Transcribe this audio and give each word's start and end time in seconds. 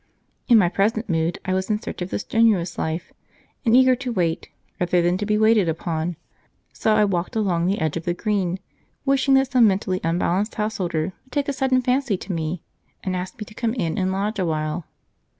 In 0.47 0.57
my 0.57 0.67
present 0.67 1.09
mood 1.09 1.37
I 1.45 1.53
was 1.53 1.69
in 1.69 1.79
search 1.79 2.01
of 2.01 2.09
the 2.09 2.17
strenuous 2.17 2.79
life, 2.79 3.13
and 3.63 3.77
eager 3.77 3.95
to 3.97 4.11
wait, 4.11 4.49
rather 4.79 4.99
than 4.99 5.15
to 5.19 5.27
be 5.27 5.37
waited 5.37 5.69
upon; 5.69 6.15
so 6.73 6.95
I 6.95 7.05
walked 7.05 7.35
along 7.35 7.67
the 7.67 7.77
edge 7.79 7.97
of 7.97 8.05
the 8.05 8.15
Green, 8.15 8.57
wishing 9.05 9.35
that 9.35 9.51
some 9.51 9.67
mentally 9.67 10.01
unbalanced 10.03 10.55
householder 10.55 11.13
would 11.23 11.31
take 11.31 11.47
a 11.47 11.53
sudden 11.53 11.83
fancy 11.83 12.17
to 12.17 12.33
me 12.33 12.63
and 13.03 13.15
ask 13.15 13.37
me 13.37 13.45
to 13.45 13.53
come 13.53 13.75
in 13.75 13.99
and 13.99 14.11
lodge 14.11 14.39
awhile. 14.39 14.87